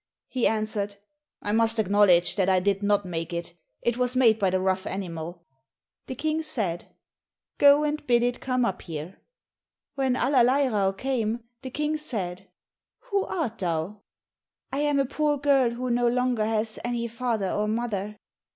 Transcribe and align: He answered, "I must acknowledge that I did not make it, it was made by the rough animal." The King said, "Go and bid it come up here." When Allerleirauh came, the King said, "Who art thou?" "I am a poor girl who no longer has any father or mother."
He 0.27 0.47
answered, 0.47 0.95
"I 1.43 1.51
must 1.51 1.77
acknowledge 1.77 2.35
that 2.35 2.49
I 2.49 2.59
did 2.59 2.81
not 2.81 3.05
make 3.05 3.31
it, 3.31 3.53
it 3.83 3.97
was 3.97 4.15
made 4.15 4.39
by 4.39 4.49
the 4.49 4.59
rough 4.59 4.87
animal." 4.87 5.43
The 6.07 6.15
King 6.15 6.41
said, 6.41 6.87
"Go 7.59 7.83
and 7.83 8.03
bid 8.07 8.23
it 8.23 8.39
come 8.39 8.65
up 8.65 8.81
here." 8.81 9.19
When 9.93 10.15
Allerleirauh 10.15 10.97
came, 10.97 11.43
the 11.61 11.69
King 11.69 11.97
said, 11.97 12.49
"Who 13.11 13.25
art 13.25 13.59
thou?" 13.59 14.01
"I 14.71 14.79
am 14.79 14.97
a 14.99 15.05
poor 15.05 15.37
girl 15.37 15.69
who 15.69 15.91
no 15.91 16.07
longer 16.07 16.45
has 16.45 16.79
any 16.83 17.07
father 17.07 17.51
or 17.51 17.67
mother." 17.67 18.17